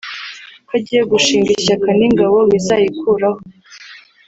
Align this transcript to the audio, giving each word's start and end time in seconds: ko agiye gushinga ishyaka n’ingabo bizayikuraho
ko 0.67 0.71
agiye 0.77 1.01
gushinga 1.11 1.49
ishyaka 1.57 1.87
n’ingabo 1.99 2.37
bizayikuraho 2.51 3.39